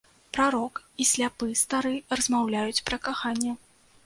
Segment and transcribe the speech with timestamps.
[0.35, 3.55] Прарок і сляпы стары размаўляюць пра каханне.